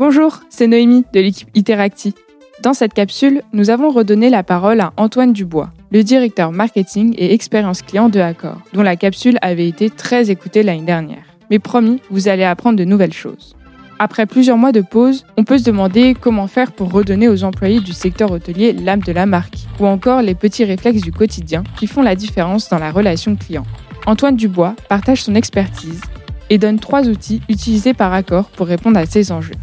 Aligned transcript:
Bonjour, 0.00 0.40
c'est 0.48 0.66
Noémie 0.66 1.04
de 1.12 1.20
l'équipe 1.20 1.50
Interacti. 1.54 2.14
Dans 2.62 2.72
cette 2.72 2.94
capsule, 2.94 3.42
nous 3.52 3.68
avons 3.68 3.90
redonné 3.90 4.30
la 4.30 4.42
parole 4.42 4.80
à 4.80 4.94
Antoine 4.96 5.34
Dubois, 5.34 5.74
le 5.92 6.02
directeur 6.02 6.52
marketing 6.52 7.14
et 7.18 7.34
expérience 7.34 7.82
client 7.82 8.08
de 8.08 8.18
Accor, 8.18 8.56
dont 8.72 8.80
la 8.80 8.96
capsule 8.96 9.36
avait 9.42 9.68
été 9.68 9.90
très 9.90 10.30
écoutée 10.30 10.62
l'année 10.62 10.86
dernière. 10.86 11.24
Mais 11.50 11.58
promis, 11.58 12.00
vous 12.10 12.28
allez 12.28 12.44
apprendre 12.44 12.78
de 12.78 12.84
nouvelles 12.86 13.12
choses. 13.12 13.54
Après 13.98 14.24
plusieurs 14.24 14.56
mois 14.56 14.72
de 14.72 14.80
pause, 14.80 15.26
on 15.36 15.44
peut 15.44 15.58
se 15.58 15.64
demander 15.64 16.16
comment 16.18 16.46
faire 16.46 16.72
pour 16.72 16.90
redonner 16.90 17.28
aux 17.28 17.44
employés 17.44 17.80
du 17.80 17.92
secteur 17.92 18.30
hôtelier 18.30 18.72
l'âme 18.72 19.02
de 19.02 19.12
la 19.12 19.26
marque, 19.26 19.58
ou 19.80 19.86
encore 19.86 20.22
les 20.22 20.34
petits 20.34 20.64
réflexes 20.64 21.02
du 21.02 21.12
quotidien 21.12 21.62
qui 21.78 21.86
font 21.86 22.00
la 22.00 22.16
différence 22.16 22.70
dans 22.70 22.78
la 22.78 22.90
relation 22.90 23.36
client. 23.36 23.66
Antoine 24.06 24.36
Dubois 24.36 24.76
partage 24.88 25.24
son 25.24 25.34
expertise 25.34 26.00
et 26.48 26.56
donne 26.56 26.80
trois 26.80 27.06
outils 27.06 27.42
utilisés 27.50 27.92
par 27.92 28.14
Accor 28.14 28.46
pour 28.48 28.66
répondre 28.66 28.98
à 28.98 29.04
ces 29.04 29.30
enjeux. 29.30 29.56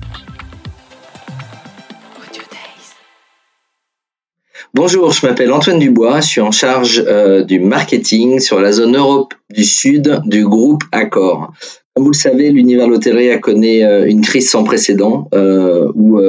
Bonjour, 4.78 5.12
je 5.12 5.26
m'appelle 5.26 5.52
Antoine 5.52 5.80
Dubois, 5.80 6.22
je 6.22 6.28
suis 6.28 6.42
en 6.42 6.52
charge 6.52 7.04
euh, 7.08 7.44
du 7.44 7.60
marketing 7.60 8.40
sur 8.40 8.60
la 8.60 8.72
zone 8.72 8.96
Europe 8.96 9.34
du 9.50 9.64
Sud 9.64 10.22
du 10.26 10.46
groupe 10.46 10.84
Accor. 10.92 11.52
Comme 11.96 12.04
vous 12.06 12.12
le 12.12 12.16
savez, 12.16 12.52
l'univers 12.52 12.88
l'hôtellerie 12.88 13.32
a 13.32 13.40
connu 13.40 13.84
euh, 13.84 14.06
une 14.06 14.22
crise 14.22 14.52
sans 14.52 14.64
précédent 14.64 15.30
euh, 15.34 15.92
où 15.96 16.22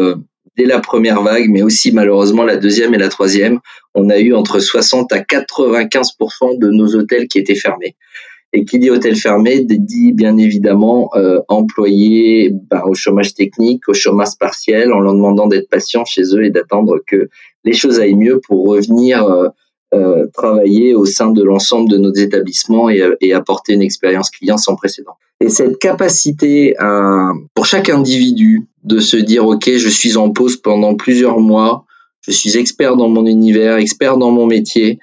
dès 0.57 0.65
la 0.65 0.81
première 0.81 1.23
vague, 1.23 1.51
mais 1.51 1.61
aussi 1.61 1.93
malheureusement 1.93 2.43
la 2.43 2.57
deuxième 2.57 2.95
et 2.95 2.99
la 2.99 3.11
troisième, 3.11 3.59
on 3.95 4.09
a 4.09 4.17
eu 4.19 4.33
entre 4.35 4.61
60 4.61 5.13
à 5.13 5.19
95% 5.19 6.59
de 6.59 6.71
nos 6.71 6.95
hôtels 6.95 7.29
qui 7.29 7.39
étaient 7.39 7.55
fermés. 7.55 7.97
Et 8.55 8.65
qui 8.65 8.79
dit 8.79 8.91
hôtel 8.91 9.15
fermé 9.15 9.63
dit 9.63 10.13
bien 10.13 10.39
évidemment 10.39 11.11
euh, 11.15 11.41
employés 11.49 12.51
ben, 12.71 12.81
au 12.87 12.95
chômage 12.95 13.35
technique, 13.35 13.89
au 13.89 13.95
chômage 13.95 14.39
partiel, 14.41 14.93
en 14.93 15.01
leur 15.01 15.15
demandant 15.15 15.47
d'être 15.47 15.69
patient 15.69 16.05
chez 16.07 16.23
eux 16.35 16.45
et 16.45 16.51
d'attendre 16.51 16.99
que 17.07 17.29
les 17.65 17.75
choses 17.75 18.01
aillent 18.01 18.15
mieux 18.15 18.41
pour 18.41 18.67
revenir 18.67 19.23
euh, 19.25 19.49
euh, 19.95 20.27
travailler 20.33 20.95
au 20.95 21.05
sein 21.05 21.31
de 21.31 21.43
l'ensemble 21.43 21.91
de 21.91 21.99
nos 21.99 22.13
établissements 22.13 22.89
et, 22.89 23.03
et, 23.21 23.35
apporter 23.35 23.75
une 23.75 23.83
expérience 23.83 24.31
client 24.31 24.57
sans 24.57 24.77
précédent. 24.77 25.17
Et 25.41 25.51
cette 25.51 25.79
capacité 25.79 26.75
pour 27.55 27.65
chaque 27.65 27.89
individu 27.89 28.67
de 28.85 28.99
se 28.99 29.17
dire, 29.17 29.47
OK, 29.47 29.71
je 29.71 29.89
suis 29.89 30.17
en 30.17 30.31
pause 30.31 30.57
pendant 30.57 30.95
plusieurs 30.95 31.39
mois, 31.39 31.85
je 32.29 32.33
suis 32.33 32.57
expert 32.59 32.97
dans 32.97 33.09
mon 33.09 33.25
univers, 33.25 33.77
expert 33.77 34.19
dans 34.19 34.31
mon 34.31 34.47
métier, 34.47 34.99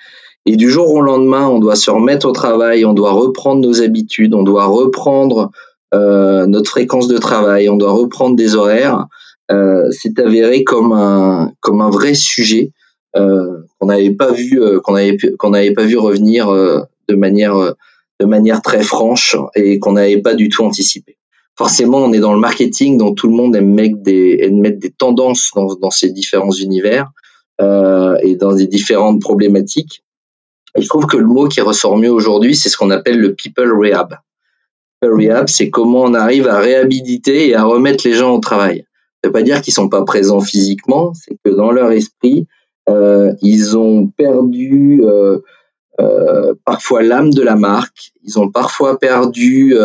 et 0.46 0.56
du 0.56 0.70
jour 0.70 0.92
au 0.94 1.02
lendemain, 1.02 1.48
on 1.48 1.60
doit 1.60 1.76
se 1.76 1.90
remettre 1.90 2.28
au 2.28 2.32
travail, 2.32 2.86
on 2.86 2.94
doit 2.94 3.12
reprendre 3.12 3.62
nos 3.62 3.82
habitudes, 3.82 4.34
on 4.34 4.44
doit 4.44 4.66
reprendre 4.66 5.52
euh, 5.94 6.46
notre 6.46 6.70
fréquence 6.70 7.08
de 7.08 7.18
travail, 7.18 7.70
on 7.70 7.78
doit 7.78 7.92
reprendre 7.92 8.36
des 8.36 8.56
horaires. 8.56 9.08
Euh, 9.52 9.88
c'est 9.92 10.20
avéré 10.20 10.64
comme 10.64 10.92
un 10.92 11.52
comme 11.62 11.82
un 11.82 11.90
vrai 11.90 12.16
sujet 12.16 12.72
euh, 13.16 13.62
qu'on 13.80 13.88
n'avait 13.88 14.12
pas 14.12 14.32
vu 14.32 14.62
euh, 14.62 14.80
qu'on 14.80 14.96
avait 14.96 15.18
qu'on 15.38 15.52
n'avait 15.52 15.74
pas 15.74 15.84
vu 15.84 15.98
revenir 15.98 16.50
euh, 16.50 16.82
de 17.08 17.16
manière 17.16 17.56
de 18.20 18.26
manière 18.26 18.62
très 18.62 18.82
franche 18.82 19.36
et 19.56 19.80
qu'on 19.80 19.94
n'avait 19.94 20.22
pas 20.22 20.34
du 20.34 20.50
tout 20.50 20.64
anticipé. 20.64 21.18
Forcément, 21.58 22.00
on 22.00 22.12
est 22.12 22.20
dans 22.20 22.34
le 22.34 22.40
marketing, 22.40 22.98
dont 22.98 23.14
tout 23.14 23.30
le 23.30 23.36
monde 23.36 23.56
aime 23.56 23.74
mettre 23.74 23.98
des, 23.98 24.40
aime 24.42 24.60
mettre 24.60 24.80
des 24.80 24.92
tendances 24.92 25.52
dans, 25.56 25.74
dans 25.76 25.90
ces 25.90 26.10
différents 26.10 26.52
univers 26.52 27.12
euh, 27.62 28.18
et 28.22 28.36
dans 28.36 28.54
des 28.54 28.68
différentes 28.68 29.22
problématiques. 29.22 30.04
Je 30.78 30.88
trouve 30.88 31.06
que 31.06 31.18
le 31.18 31.26
mot 31.26 31.48
qui 31.48 31.62
ressort 31.62 31.98
mieux 31.98 32.12
aujourd'hui, 32.12 32.56
c'est 32.56 32.70
ce 32.70 32.78
qu'on 32.78 32.92
appelle 32.92 33.20
le 33.20 33.34
people 33.34 33.72
rehab. 33.72 34.18
People 35.02 35.18
rehab, 35.18 35.48
c'est 35.48 35.70
comment 35.70 36.02
on 36.02 36.14
arrive 36.14 36.48
à 36.48 36.60
réhabiliter 36.60 37.50
et 37.50 37.56
à 37.56 37.64
remettre 37.64 38.06
les 38.06 38.14
gens 38.14 38.34
au 38.34 38.40
travail. 38.40 38.86
Ça 39.24 39.30
veut 39.30 39.32
pas 39.32 39.44
dire 39.44 39.62
qu'ils 39.62 39.74
sont 39.74 39.90
pas 39.90 40.04
présents 40.04 40.42
physiquement, 40.42 41.14
c'est 41.14 41.38
que 41.44 41.50
dans 41.52 41.72
leur 41.72 41.92
esprit, 41.92 42.48
euh, 42.90 43.34
ils 43.42 43.78
ont 43.78 44.08
perdu 44.08 45.02
euh, 45.04 45.40
euh, 46.00 46.54
parfois 46.66 47.02
l'âme 47.02 47.34
de 47.34 47.42
la 47.42 47.56
marque. 47.56 48.12
Ils 48.24 48.38
ont 48.40 48.52
parfois 48.52 49.00
perdu 49.00 49.76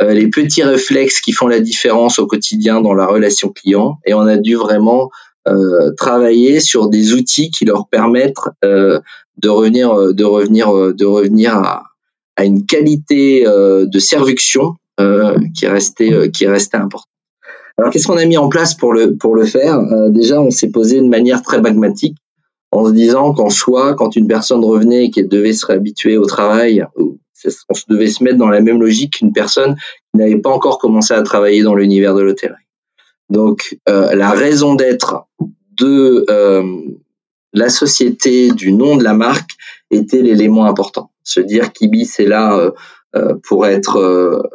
les 0.00 0.28
petits 0.28 0.62
réflexes 0.62 1.20
qui 1.20 1.32
font 1.32 1.48
la 1.48 1.60
différence 1.60 2.18
au 2.18 2.26
quotidien 2.26 2.80
dans 2.80 2.94
la 2.94 3.06
relation 3.06 3.50
client. 3.50 3.98
Et 4.04 4.14
on 4.14 4.20
a 4.20 4.36
dû 4.36 4.56
vraiment 4.56 5.10
travailler 5.96 6.60
sur 6.60 6.88
des 6.88 7.14
outils 7.14 7.50
qui 7.50 7.64
leur 7.64 7.88
permettent 7.88 8.36
de 8.62 9.48
revenir, 9.48 10.12
de 10.12 10.24
revenir, 10.24 10.94
de 10.94 11.04
revenir 11.04 11.54
à, 11.56 11.84
à 12.36 12.44
une 12.44 12.66
qualité 12.66 13.44
de 13.44 13.98
servuction 13.98 14.74
qui 15.54 15.66
restait, 15.66 16.30
qui 16.30 16.46
importante. 16.46 17.08
Alors, 17.78 17.92
qu'est-ce 17.92 18.08
qu'on 18.08 18.16
a 18.16 18.24
mis 18.24 18.36
en 18.36 18.48
place 18.48 18.74
pour 18.74 18.92
le, 18.92 19.16
pour 19.16 19.36
le 19.36 19.44
faire? 19.44 19.78
Euh, 19.78 20.10
Déjà, 20.10 20.40
on 20.40 20.50
s'est 20.50 20.70
posé 20.70 21.00
de 21.00 21.06
manière 21.06 21.42
très 21.42 21.60
pragmatique 21.60 22.16
en 22.72 22.84
se 22.86 22.92
disant 22.92 23.32
qu'en 23.32 23.50
soi, 23.50 23.94
quand 23.94 24.16
une 24.16 24.26
personne 24.26 24.64
revenait 24.64 25.06
et 25.06 25.10
qu'elle 25.10 25.28
devait 25.28 25.52
se 25.52 25.64
réhabituer 25.64 26.18
au 26.18 26.26
travail, 26.26 26.84
on 26.96 27.16
devait 27.88 28.08
se 28.08 28.22
mettre 28.24 28.36
dans 28.36 28.48
la 28.48 28.60
même 28.60 28.80
logique 28.80 29.18
qu'une 29.18 29.32
personne 29.32 29.76
qui 29.76 30.18
n'avait 30.18 30.38
pas 30.38 30.50
encore 30.50 30.78
commencé 30.78 31.14
à 31.14 31.22
travailler 31.22 31.62
dans 31.62 31.76
l'univers 31.76 32.14
de 32.14 32.20
l'hôtellerie. 32.20 32.67
Donc, 33.30 33.78
euh, 33.88 34.14
la 34.14 34.30
raison 34.30 34.74
d'être 34.74 35.26
de 35.78 36.24
euh, 36.30 36.62
la 37.52 37.68
société, 37.68 38.50
du 38.50 38.72
nom 38.72 38.96
de 38.96 39.04
la 39.04 39.14
marque, 39.14 39.50
était 39.90 40.22
l'élément 40.22 40.64
important. 40.64 41.10
Se 41.22 41.40
dire 41.40 41.72
qu'Ibis 41.72 42.18
est 42.18 42.26
là 42.26 42.72
euh, 43.16 43.34
pour 43.42 43.66
être 43.66 44.48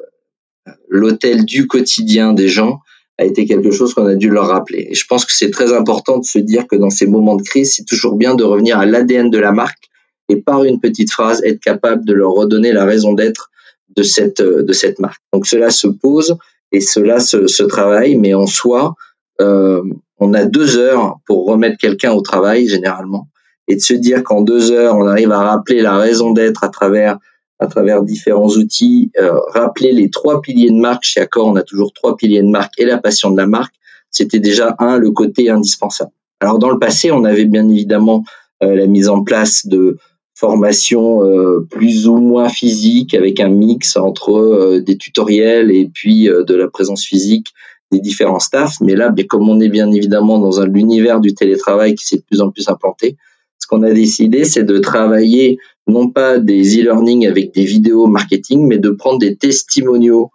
l'hôtel 0.89 1.45
du 1.45 1.67
quotidien 1.67 2.33
des 2.33 2.47
gens 2.47 2.79
a 3.19 3.25
été 3.25 3.45
quelque 3.45 3.71
chose 3.71 3.93
qu'on 3.93 4.07
a 4.07 4.15
dû 4.15 4.29
leur 4.29 4.47
rappeler. 4.47 4.87
Et 4.89 4.95
je 4.95 5.05
pense 5.05 5.25
que 5.25 5.31
c'est 5.33 5.51
très 5.51 5.71
important 5.71 6.17
de 6.17 6.25
se 6.25 6.39
dire 6.39 6.67
que 6.67 6.75
dans 6.75 6.89
ces 6.89 7.05
moments 7.05 7.35
de 7.35 7.43
crise, 7.43 7.75
c'est 7.75 7.85
toujours 7.85 8.15
bien 8.15 8.33
de 8.33 8.43
revenir 8.43 8.79
à 8.79 8.85
l'ADN 8.85 9.29
de 9.29 9.37
la 9.37 9.51
marque 9.51 9.89
et 10.29 10.37
par 10.37 10.63
une 10.63 10.79
petite 10.79 11.11
phrase 11.11 11.41
être 11.43 11.59
capable 11.59 12.05
de 12.05 12.13
leur 12.13 12.31
redonner 12.31 12.71
la 12.71 12.85
raison 12.85 13.13
d'être 13.13 13.51
de 13.95 14.01
cette 14.01 14.41
de 14.41 14.73
cette 14.73 14.99
marque. 14.99 15.21
Donc 15.31 15.45
cela 15.45 15.69
se 15.69 15.87
pose 15.87 16.37
et 16.73 16.81
cela 16.81 17.19
se, 17.19 17.47
se 17.47 17.63
travaille, 17.63 18.15
mais 18.17 18.33
en 18.33 18.47
soi, 18.47 18.95
euh, 19.39 19.81
on 20.19 20.33
a 20.33 20.45
deux 20.45 20.77
heures 20.77 21.19
pour 21.25 21.45
remettre 21.45 21.77
quelqu'un 21.77 22.11
au 22.11 22.21
travail 22.21 22.67
généralement 22.67 23.29
et 23.67 23.75
de 23.75 23.81
se 23.81 23.93
dire 23.93 24.23
qu'en 24.23 24.41
deux 24.41 24.71
heures, 24.71 24.97
on 24.97 25.07
arrive 25.07 25.31
à 25.31 25.39
rappeler 25.39 25.81
la 25.81 25.97
raison 25.97 26.31
d'être 26.31 26.63
à 26.63 26.69
travers 26.69 27.17
à 27.59 27.67
travers 27.67 28.01
différents 28.01 28.49
outils, 28.49 29.11
euh, 29.17 29.39
rappeler 29.53 29.93
les 29.93 30.09
trois 30.09 30.41
piliers 30.41 30.71
de 30.71 30.75
marque. 30.75 31.05
Chez 31.05 31.21
Accor, 31.21 31.47
on 31.47 31.55
a 31.55 31.61
toujours 31.61 31.93
trois 31.93 32.17
piliers 32.17 32.41
de 32.41 32.49
marque 32.49 32.73
et 32.77 32.83
la 32.83 32.97
passion 32.97 33.31
de 33.31 33.37
la 33.37 33.45
marque. 33.45 33.73
C'était 34.09 34.39
déjà 34.39 34.75
un, 34.79 34.97
le 34.97 35.11
côté 35.11 35.49
indispensable. 35.49 36.11
Alors 36.41 36.59
dans 36.59 36.69
le 36.69 36.79
passé, 36.79 37.11
on 37.11 37.23
avait 37.23 37.45
bien 37.45 37.69
évidemment 37.69 38.25
euh, 38.63 38.75
la 38.75 38.85
mise 38.87 39.07
en 39.07 39.23
place 39.23 39.65
de 39.65 39.97
formations 40.43 41.23
euh, 41.23 41.65
plus 41.71 42.05
ou 42.05 42.17
moins 42.17 42.49
physiques 42.49 43.13
avec 43.13 43.39
un 43.39 43.47
mix 43.47 43.95
entre 43.95 44.33
euh, 44.33 44.81
des 44.81 44.97
tutoriels 44.97 45.71
et 45.71 45.87
puis 45.87 46.27
euh, 46.27 46.43
de 46.43 46.53
la 46.53 46.67
présence 46.67 47.05
physique 47.05 47.53
des 47.93 48.01
différents 48.01 48.41
staffs. 48.41 48.81
Mais 48.81 48.93
là, 48.93 49.07
ben, 49.07 49.25
comme 49.25 49.47
on 49.47 49.61
est 49.61 49.69
bien 49.69 49.89
évidemment 49.89 50.39
dans 50.39 50.59
un 50.59 50.65
l'univers 50.65 51.21
du 51.21 51.33
télétravail 51.33 51.95
qui 51.95 52.05
s'est 52.05 52.17
de 52.17 52.23
plus 52.23 52.41
en 52.41 52.51
plus 52.51 52.67
implanté, 52.67 53.15
ce 53.57 53.67
qu'on 53.67 53.83
a 53.83 53.93
décidé, 53.93 54.43
c'est 54.43 54.65
de 54.65 54.79
travailler 54.79 55.59
non 55.87 56.09
pas 56.09 56.39
des 56.39 56.77
e-learning 56.77 57.25
avec 57.25 57.53
des 57.53 57.63
vidéos 57.63 58.07
marketing, 58.07 58.67
mais 58.67 58.79
de 58.79 58.89
prendre 58.89 59.19
des 59.19 59.37
testimoniaux 59.37 60.29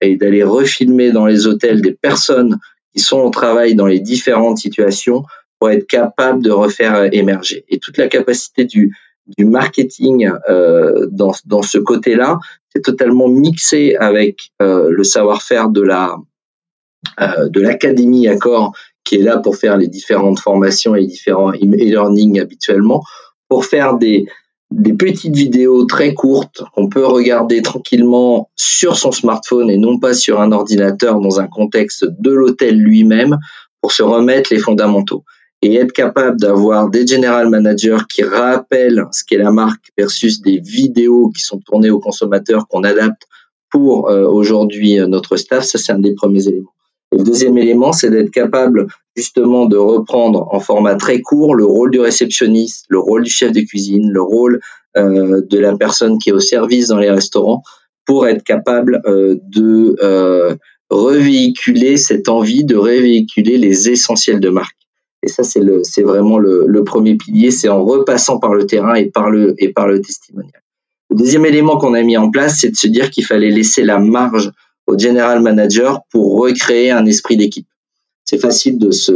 et 0.00 0.16
d'aller 0.16 0.42
refilmer 0.42 1.12
dans 1.12 1.26
les 1.26 1.46
hôtels 1.46 1.82
des 1.82 1.92
personnes 1.92 2.58
qui 2.92 3.00
sont 3.00 3.20
au 3.20 3.30
travail 3.30 3.76
dans 3.76 3.86
les 3.86 4.00
différentes 4.00 4.58
situations 4.58 5.22
pour 5.60 5.70
être 5.70 5.86
capable 5.86 6.42
de 6.42 6.50
refaire 6.50 7.08
émerger. 7.14 7.64
Et 7.68 7.78
toute 7.78 7.96
la 7.96 8.08
capacité 8.08 8.64
du, 8.64 8.92
du 9.26 9.44
marketing 9.44 10.30
euh, 10.48 11.06
dans, 11.10 11.32
dans 11.46 11.62
ce 11.62 11.78
côté-là, 11.78 12.38
c'est 12.74 12.82
totalement 12.82 13.28
mixé 13.28 13.96
avec 13.96 14.52
euh, 14.60 14.90
le 14.90 15.04
savoir-faire 15.04 15.68
de 15.68 15.82
la 15.82 16.16
euh, 17.20 17.48
de 17.48 17.60
l'académie 17.60 18.28
Accor 18.28 18.72
qui 19.04 19.16
est 19.16 19.22
là 19.22 19.38
pour 19.38 19.56
faire 19.56 19.76
les 19.76 19.88
différentes 19.88 20.38
formations 20.38 20.94
et 20.94 21.04
différents 21.04 21.52
e-learning 21.52 22.40
habituellement, 22.40 23.02
pour 23.48 23.64
faire 23.64 23.96
des, 23.96 24.26
des 24.70 24.92
petites 24.92 25.34
vidéos 25.34 25.84
très 25.84 26.14
courtes 26.14 26.62
qu'on 26.74 26.88
peut 26.88 27.04
regarder 27.04 27.60
tranquillement 27.62 28.50
sur 28.54 28.96
son 28.96 29.10
smartphone 29.10 29.70
et 29.70 29.76
non 29.76 29.98
pas 29.98 30.14
sur 30.14 30.40
un 30.40 30.52
ordinateur 30.52 31.20
dans 31.20 31.40
un 31.40 31.48
contexte 31.48 32.04
de 32.04 32.30
l'hôtel 32.30 32.78
lui-même 32.78 33.38
pour 33.80 33.90
se 33.90 34.04
remettre 34.04 34.52
les 34.52 34.60
fondamentaux 34.60 35.24
et 35.62 35.76
être 35.76 35.92
capable 35.92 36.40
d'avoir 36.40 36.90
des 36.90 37.06
general 37.06 37.48
managers 37.48 38.04
qui 38.12 38.24
rappellent 38.24 39.06
ce 39.12 39.22
qu'est 39.24 39.38
la 39.38 39.52
marque 39.52 39.92
versus 39.96 40.42
des 40.42 40.58
vidéos 40.58 41.30
qui 41.30 41.42
sont 41.42 41.60
tournées 41.60 41.90
aux 41.90 42.00
consommateurs 42.00 42.66
qu'on 42.66 42.82
adapte 42.82 43.22
pour 43.70 44.10
euh, 44.10 44.26
aujourd'hui 44.26 44.98
euh, 44.98 45.06
notre 45.06 45.36
staff, 45.36 45.64
ça 45.64 45.78
c'est 45.78 45.92
un 45.92 46.00
des 46.00 46.14
premiers 46.14 46.48
éléments. 46.48 46.74
Et 47.12 47.18
le 47.18 47.24
deuxième 47.24 47.56
élément, 47.58 47.92
c'est 47.92 48.10
d'être 48.10 48.30
capable 48.30 48.88
justement 49.16 49.66
de 49.66 49.76
reprendre 49.76 50.48
en 50.50 50.58
format 50.58 50.96
très 50.96 51.20
court 51.20 51.54
le 51.54 51.64
rôle 51.64 51.90
du 51.90 52.00
réceptionniste, 52.00 52.86
le 52.88 52.98
rôle 52.98 53.22
du 53.22 53.30
chef 53.30 53.52
de 53.52 53.60
cuisine, 53.60 54.10
le 54.10 54.22
rôle 54.22 54.60
euh, 54.96 55.42
de 55.48 55.58
la 55.58 55.76
personne 55.76 56.18
qui 56.18 56.30
est 56.30 56.32
au 56.32 56.40
service 56.40 56.88
dans 56.88 56.98
les 56.98 57.10
restaurants 57.10 57.62
pour 58.04 58.26
être 58.26 58.42
capable 58.42 59.00
de 59.06 60.58
revéhiculer 60.90 61.96
cette 61.96 62.28
envie 62.28 62.64
de 62.64 62.74
revéhiculer 62.74 63.58
les 63.58 63.90
essentiels 63.90 64.40
de 64.40 64.48
marque. 64.48 64.81
Et 65.22 65.28
ça, 65.28 65.44
c'est 65.44 65.60
le, 65.60 65.84
c'est 65.84 66.02
vraiment 66.02 66.38
le, 66.38 66.64
le, 66.66 66.84
premier 66.84 67.14
pilier, 67.14 67.50
c'est 67.50 67.68
en 67.68 67.84
repassant 67.84 68.38
par 68.38 68.54
le 68.54 68.66
terrain 68.66 68.94
et 68.94 69.06
par 69.06 69.30
le, 69.30 69.54
et 69.58 69.72
par 69.72 69.86
le 69.86 70.00
testimonial. 70.00 70.62
Le 71.10 71.16
deuxième 71.16 71.46
élément 71.46 71.76
qu'on 71.76 71.94
a 71.94 72.02
mis 72.02 72.16
en 72.16 72.30
place, 72.30 72.58
c'est 72.58 72.70
de 72.70 72.76
se 72.76 72.88
dire 72.88 73.10
qu'il 73.10 73.24
fallait 73.24 73.50
laisser 73.50 73.84
la 73.84 73.98
marge 73.98 74.50
au 74.86 74.98
general 74.98 75.40
manager 75.40 76.00
pour 76.10 76.40
recréer 76.40 76.90
un 76.90 77.06
esprit 77.06 77.36
d'équipe. 77.36 77.68
C'est 78.24 78.38
facile 78.38 78.78
de, 78.78 78.90
se, 78.90 79.12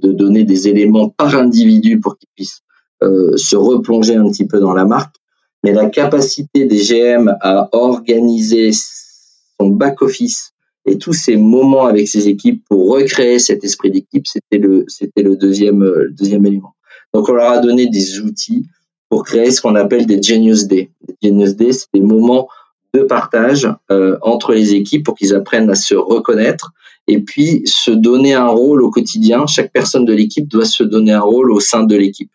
de 0.00 0.12
donner 0.12 0.44
des 0.44 0.68
éléments 0.68 1.08
par 1.08 1.34
individu 1.34 1.98
pour 1.98 2.16
qu'ils 2.18 2.28
puissent 2.36 2.62
euh, 3.02 3.36
se 3.36 3.56
replonger 3.56 4.16
un 4.16 4.28
petit 4.28 4.46
peu 4.46 4.60
dans 4.60 4.74
la 4.74 4.84
marque, 4.84 5.16
mais 5.64 5.72
la 5.72 5.88
capacité 5.88 6.66
des 6.66 6.78
GM 6.78 7.34
à 7.40 7.68
organiser 7.72 8.70
son 8.72 9.68
back-office 9.68 10.49
et 10.86 10.98
tous 10.98 11.12
ces 11.12 11.36
moments 11.36 11.86
avec 11.86 12.08
ses 12.08 12.28
équipes 12.28 12.64
pour 12.68 12.90
recréer 12.90 13.38
cet 13.38 13.64
esprit 13.64 13.90
d'équipe, 13.90 14.26
c'était 14.26 14.58
le, 14.58 14.84
c'était 14.88 15.22
le 15.22 15.36
deuxième, 15.36 15.82
euh, 15.82 16.08
deuxième 16.10 16.46
élément. 16.46 16.74
Donc, 17.12 17.28
on 17.28 17.32
leur 17.32 17.50
a 17.50 17.58
donné 17.58 17.88
des 17.88 18.20
outils 18.20 18.66
pour 19.08 19.24
créer 19.24 19.50
ce 19.50 19.60
qu'on 19.60 19.74
appelle 19.74 20.06
des 20.06 20.22
Genius 20.22 20.66
Day. 20.66 20.90
Les 21.08 21.28
Genius 21.28 21.56
Day, 21.56 21.72
c'est 21.72 21.88
des 21.92 22.00
moments 22.00 22.48
de 22.94 23.02
partage 23.02 23.68
euh, 23.90 24.16
entre 24.22 24.52
les 24.52 24.74
équipes 24.74 25.04
pour 25.04 25.14
qu'ils 25.14 25.34
apprennent 25.34 25.70
à 25.70 25.74
se 25.74 25.94
reconnaître 25.94 26.72
et 27.06 27.20
puis 27.20 27.62
se 27.66 27.90
donner 27.90 28.34
un 28.34 28.48
rôle 28.48 28.82
au 28.82 28.90
quotidien. 28.90 29.46
Chaque 29.46 29.72
personne 29.72 30.04
de 30.04 30.12
l'équipe 30.12 30.48
doit 30.48 30.64
se 30.64 30.82
donner 30.82 31.12
un 31.12 31.20
rôle 31.20 31.50
au 31.50 31.60
sein 31.60 31.82
de 31.82 31.96
l'équipe. 31.96 32.30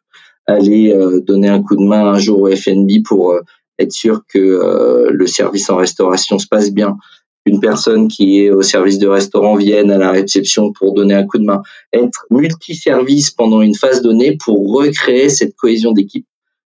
Aller 0.48 0.94
euh, 0.94 1.22
donner 1.22 1.50
un 1.50 1.62
coup 1.64 1.76
de 1.76 1.84
main 1.84 2.06
un 2.06 2.20
jour 2.20 2.42
au 2.42 2.56
FNB 2.56 3.04
pour 3.04 3.32
euh, 3.32 3.42
être 3.80 3.92
sûr 3.92 4.22
que 4.28 4.40
euh, 4.40 5.10
le 5.12 5.28
service 5.28 5.70
en 5.70 5.78
restauration 5.78 6.40
se 6.40 6.48
passe 6.48 6.72
bien. 6.72 6.98
Une 7.46 7.60
personne 7.60 8.08
qui 8.08 8.40
est 8.40 8.50
au 8.50 8.64
service 8.64 8.98
de 8.98 9.08
restaurant 9.08 9.56
vienne 9.56 9.92
à 9.92 9.98
la 9.98 10.12
réception 10.12 10.72
pour 10.72 10.94
donner 10.94 11.14
un 11.14 11.26
coup 11.26 11.38
de 11.38 11.44
main. 11.44 11.62
Être 11.94 12.26
multiservice 12.32 13.30
pendant 13.32 13.62
une 13.62 13.76
phase 13.76 14.02
donnée 14.02 14.36
pour 14.36 14.74
recréer 14.74 15.30
cette 15.30 15.56
cohésion 15.56 15.92
d'équipe. 15.92 16.26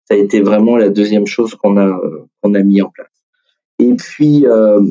Ça 0.07 0.15
a 0.15 0.17
été 0.17 0.41
vraiment 0.41 0.75
la 0.75 0.89
deuxième 0.89 1.27
chose 1.27 1.55
qu'on 1.55 1.77
a, 1.77 1.99
qu'on 2.41 2.53
a 2.53 2.59
mis 2.59 2.81
en 2.81 2.89
place. 2.89 3.07
Et 3.79 3.93
puis, 3.93 4.45
euh, 4.45 4.81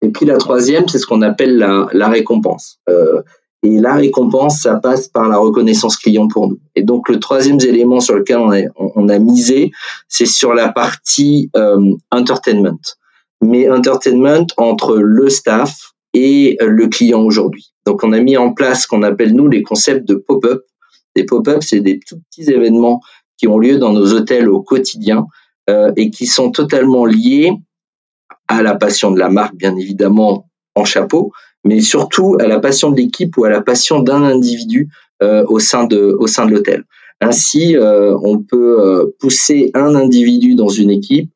et 0.00 0.08
puis 0.08 0.26
la 0.26 0.36
troisième, 0.36 0.88
c'est 0.88 0.98
ce 0.98 1.06
qu'on 1.06 1.22
appelle 1.22 1.58
la, 1.58 2.08
récompense. 2.08 2.80
Euh, 2.88 3.22
et 3.62 3.78
la 3.78 3.94
récompense, 3.94 4.62
ça 4.62 4.76
passe 4.76 5.08
par 5.08 5.28
la 5.28 5.38
reconnaissance 5.38 5.96
client 5.96 6.26
pour 6.26 6.48
nous. 6.48 6.58
Et 6.74 6.82
donc 6.82 7.08
le 7.08 7.20
troisième 7.20 7.60
élément 7.60 8.00
sur 8.00 8.16
lequel 8.16 8.38
on 8.38 8.52
a, 8.52 8.62
on 8.76 9.08
a 9.08 9.18
misé, 9.18 9.70
c'est 10.08 10.26
sur 10.26 10.54
la 10.54 10.70
partie 10.70 11.50
euh, 11.56 11.94
entertainment. 12.10 12.80
Mais 13.42 13.68
entertainment 13.68 14.46
entre 14.56 14.96
le 14.96 15.28
staff 15.28 15.92
et 16.14 16.56
le 16.60 16.86
client 16.88 17.22
aujourd'hui. 17.22 17.72
Donc 17.86 18.04
on 18.04 18.12
a 18.12 18.20
mis 18.20 18.36
en 18.36 18.52
place 18.52 18.82
ce 18.82 18.86
qu'on 18.86 19.02
appelle 19.02 19.34
nous 19.34 19.48
les 19.48 19.62
concepts 19.62 20.06
de 20.06 20.14
pop-up. 20.14 20.62
Les 21.16 21.24
pop-up, 21.24 21.62
c'est 21.62 21.80
des 21.80 21.98
tout 21.98 22.20
petits 22.30 22.50
événements 22.50 23.00
qui 23.36 23.48
ont 23.48 23.58
lieu 23.58 23.78
dans 23.78 23.92
nos 23.92 24.12
hôtels 24.12 24.48
au 24.48 24.62
quotidien 24.62 25.26
euh, 25.68 25.92
et 25.96 26.10
qui 26.10 26.26
sont 26.26 26.50
totalement 26.50 27.04
liés 27.04 27.52
à 28.48 28.62
la 28.62 28.74
passion 28.74 29.10
de 29.10 29.18
la 29.18 29.28
marque, 29.28 29.56
bien 29.56 29.76
évidemment, 29.76 30.48
en 30.74 30.84
chapeau, 30.84 31.32
mais 31.64 31.80
surtout 31.80 32.36
à 32.40 32.46
la 32.46 32.60
passion 32.60 32.90
de 32.90 32.96
l'équipe 32.96 33.36
ou 33.36 33.44
à 33.44 33.50
la 33.50 33.60
passion 33.60 34.00
d'un 34.00 34.22
individu 34.22 34.88
euh, 35.22 35.44
au 35.48 35.58
sein 35.58 35.84
de, 35.84 36.16
au 36.18 36.26
sein 36.26 36.46
de 36.46 36.52
l'hôtel. 36.52 36.84
Ainsi, 37.20 37.76
euh, 37.76 38.16
on 38.22 38.38
peut 38.38 38.80
euh, 38.80 39.14
pousser 39.20 39.70
un 39.74 39.94
individu 39.94 40.54
dans 40.54 40.68
une 40.68 40.90
équipe 40.90 41.30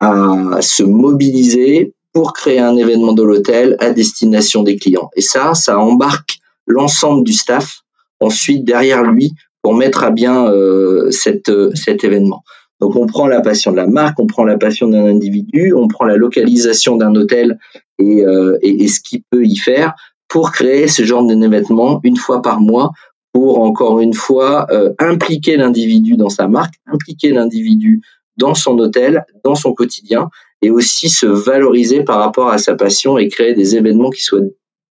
à 0.00 0.58
se 0.60 0.82
mobiliser 0.82 1.94
pour 2.12 2.32
créer 2.32 2.58
un 2.58 2.76
événement 2.76 3.12
de 3.12 3.22
l'hôtel 3.22 3.76
à 3.78 3.90
destination 3.90 4.62
des 4.62 4.76
clients. 4.76 5.10
Et 5.16 5.20
ça, 5.20 5.54
ça 5.54 5.78
embarque 5.78 6.38
l'ensemble 6.66 7.24
du 7.24 7.32
staff 7.32 7.82
ensuite 8.20 8.64
derrière 8.64 9.02
lui 9.02 9.32
pour 9.62 9.74
mettre 9.74 10.04
à 10.04 10.10
bien 10.10 10.46
euh, 10.46 11.10
cette, 11.10 11.50
cet 11.74 12.04
événement. 12.04 12.42
Donc 12.80 12.94
on 12.96 13.06
prend 13.06 13.26
la 13.26 13.40
passion 13.40 13.70
de 13.70 13.76
la 13.76 13.86
marque, 13.86 14.18
on 14.20 14.26
prend 14.26 14.44
la 14.44 14.58
passion 14.58 14.88
d'un 14.88 15.06
individu, 15.06 15.72
on 15.74 15.88
prend 15.88 16.04
la 16.04 16.16
localisation 16.16 16.96
d'un 16.96 17.14
hôtel 17.14 17.58
et, 17.98 18.24
euh, 18.24 18.58
et, 18.62 18.84
et, 18.84 18.88
ce 18.88 19.00
qu'il 19.00 19.22
peut 19.30 19.44
y 19.44 19.56
faire 19.56 19.94
pour 20.28 20.52
créer 20.52 20.86
ce 20.86 21.04
genre 21.04 21.26
d'événement 21.26 22.00
une 22.02 22.16
fois 22.16 22.42
par 22.42 22.60
mois 22.60 22.92
pour 23.32 23.60
encore 23.60 24.00
une 24.00 24.14
fois 24.14 24.66
euh, 24.70 24.94
impliquer 24.98 25.56
l'individu 25.56 26.16
dans 26.16 26.30
sa 26.30 26.48
marque, 26.48 26.74
impliquer 26.86 27.32
l'individu 27.32 28.00
dans 28.36 28.54
son 28.54 28.78
hôtel, 28.78 29.24
dans 29.44 29.54
son 29.54 29.72
quotidien 29.72 30.30
et 30.62 30.70
aussi 30.70 31.08
se 31.08 31.26
valoriser 31.26 32.02
par 32.02 32.18
rapport 32.18 32.48
à 32.48 32.58
sa 32.58 32.74
passion 32.74 33.18
et 33.18 33.28
créer 33.28 33.54
des 33.54 33.76
événements 33.76 34.10
qui 34.10 34.22
soient 34.22 34.40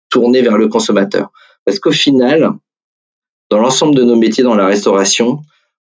tournés 0.10 0.42
vers 0.42 0.58
le 0.58 0.68
consommateur. 0.68 1.32
Parce 1.66 1.80
qu'au 1.80 1.92
final, 1.92 2.54
dans 3.50 3.60
l'ensemble 3.60 3.96
de 3.96 4.04
nos 4.04 4.16
métiers 4.16 4.44
dans 4.44 4.56
la 4.56 4.66
restauration, 4.66 5.40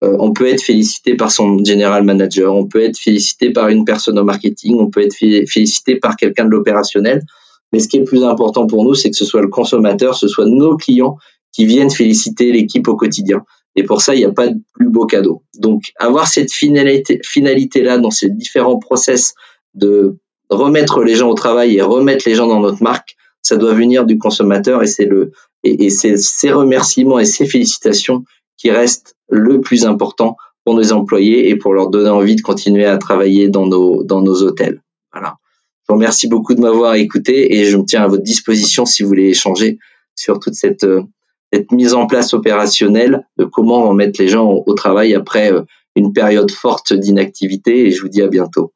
euh, 0.03 0.15
on 0.19 0.33
peut 0.33 0.47
être 0.47 0.61
félicité 0.61 1.15
par 1.15 1.31
son 1.31 1.63
general 1.63 2.03
manager, 2.03 2.53
on 2.53 2.67
peut 2.67 2.81
être 2.81 2.97
félicité 2.97 3.51
par 3.51 3.69
une 3.69 3.85
personne 3.85 4.17
au 4.17 4.23
marketing, 4.23 4.77
on 4.79 4.89
peut 4.89 5.01
être 5.01 5.15
félicité 5.15 5.95
par 5.95 6.15
quelqu'un 6.15 6.45
de 6.45 6.49
l'opérationnel. 6.49 7.23
Mais 7.71 7.79
ce 7.79 7.87
qui 7.87 7.97
est 7.97 8.03
plus 8.03 8.23
important 8.23 8.67
pour 8.67 8.83
nous, 8.83 8.95
c'est 8.95 9.09
que 9.09 9.15
ce 9.15 9.25
soit 9.25 9.41
le 9.41 9.47
consommateur, 9.47 10.15
ce 10.15 10.27
soit 10.27 10.45
nos 10.45 10.75
clients 10.75 11.17
qui 11.51 11.65
viennent 11.65 11.89
féliciter 11.89 12.51
l'équipe 12.51 12.87
au 12.87 12.95
quotidien. 12.95 13.43
Et 13.75 13.83
pour 13.83 14.01
ça, 14.01 14.15
il 14.15 14.19
n'y 14.19 14.25
a 14.25 14.31
pas 14.31 14.47
de 14.47 14.59
plus 14.73 14.89
beau 14.89 15.05
cadeau. 15.05 15.43
Donc, 15.57 15.93
avoir 15.97 16.27
cette 16.27 16.51
finalité, 16.51 17.19
finalité-là 17.23 17.97
dans 17.97 18.11
ces 18.11 18.29
différents 18.29 18.79
process 18.79 19.33
de 19.73 20.17
remettre 20.49 21.03
les 21.03 21.15
gens 21.15 21.29
au 21.29 21.33
travail 21.33 21.77
et 21.77 21.81
remettre 21.81 22.27
les 22.27 22.35
gens 22.35 22.47
dans 22.47 22.59
notre 22.59 22.83
marque, 22.83 23.15
ça 23.41 23.57
doit 23.57 23.73
venir 23.73 24.05
du 24.05 24.17
consommateur 24.17 24.83
et 24.83 24.87
c'est 24.87 25.05
le 25.05 25.31
et, 25.63 25.89
c'est 25.89 26.17
ces 26.17 26.51
remerciements 26.51 27.19
et 27.19 27.25
ces 27.25 27.45
félicitations 27.45 28.23
qui 28.57 28.71
reste 28.71 29.15
le 29.29 29.61
plus 29.61 29.85
important 29.85 30.35
pour 30.65 30.75
nos 30.75 30.91
employés 30.91 31.49
et 31.49 31.55
pour 31.55 31.73
leur 31.73 31.89
donner 31.89 32.09
envie 32.09 32.35
de 32.35 32.41
continuer 32.41 32.85
à 32.85 32.97
travailler 32.97 33.47
dans 33.47 33.67
nos, 33.67 34.03
dans 34.03 34.21
nos 34.21 34.43
hôtels. 34.43 34.81
Voilà. 35.11 35.37
Je 35.83 35.93
vous 35.93 35.95
remercie 35.95 36.27
beaucoup 36.27 36.53
de 36.53 36.61
m'avoir 36.61 36.95
écouté 36.95 37.55
et 37.55 37.65
je 37.65 37.77
me 37.77 37.85
tiens 37.85 38.03
à 38.03 38.07
votre 38.07 38.23
disposition 38.23 38.85
si 38.85 39.03
vous 39.03 39.09
voulez 39.09 39.29
échanger 39.29 39.77
sur 40.15 40.39
toute 40.39 40.53
cette, 40.53 40.83
euh, 40.83 41.03
cette 41.51 41.71
mise 41.71 41.93
en 41.93 42.07
place 42.07 42.33
opérationnelle 42.33 43.27
de 43.37 43.45
comment 43.45 43.93
mettre 43.93 44.21
les 44.21 44.27
gens 44.27 44.49
au, 44.49 44.73
travail 44.73 45.13
après 45.13 45.51
euh, 45.51 45.63
une 45.95 46.13
période 46.13 46.51
forte 46.51 46.93
d'inactivité 46.93 47.87
et 47.87 47.91
je 47.91 48.01
vous 48.01 48.09
dis 48.09 48.21
à 48.21 48.27
bientôt. 48.27 48.73